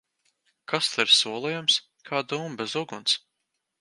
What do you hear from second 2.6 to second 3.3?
bez uguns!